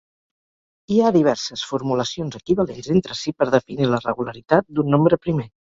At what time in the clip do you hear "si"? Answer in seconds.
3.23-3.37